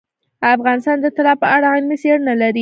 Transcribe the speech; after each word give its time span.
افغانستان 0.55 0.97
د 1.01 1.07
طلا 1.15 1.33
په 1.41 1.47
اړه 1.55 1.67
علمي 1.75 1.97
څېړنې 2.03 2.35
لري. 2.41 2.59